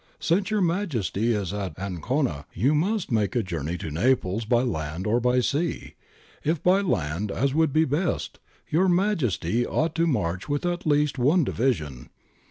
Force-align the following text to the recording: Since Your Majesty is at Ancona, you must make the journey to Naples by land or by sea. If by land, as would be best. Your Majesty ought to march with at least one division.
Since 0.29 0.49
Your 0.49 0.61
Majesty 0.61 1.31
is 1.31 1.53
at 1.53 1.77
Ancona, 1.77 2.47
you 2.55 2.73
must 2.73 3.11
make 3.11 3.33
the 3.33 3.43
journey 3.43 3.77
to 3.77 3.91
Naples 3.91 4.45
by 4.45 4.63
land 4.63 5.05
or 5.05 5.19
by 5.19 5.41
sea. 5.41 5.93
If 6.43 6.63
by 6.63 6.81
land, 6.81 7.29
as 7.29 7.53
would 7.53 7.71
be 7.71 7.85
best. 7.85 8.39
Your 8.67 8.89
Majesty 8.89 9.63
ought 9.63 9.93
to 9.93 10.07
march 10.07 10.49
with 10.49 10.65
at 10.65 10.87
least 10.87 11.19
one 11.19 11.43
division. 11.43 12.09